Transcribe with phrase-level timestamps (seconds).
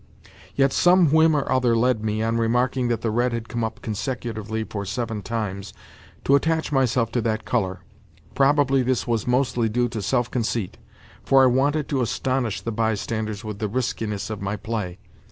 [0.55, 3.83] Yet some whim or other led me, on remarking that the red had come up
[3.83, 5.73] consecutively for seven times,
[6.23, 7.81] to attach myself to that colour.
[8.33, 10.79] Probably this was mostly due to self conceit,
[11.23, 14.97] for I wanted to astonish the bystanders with the riskiness of my play.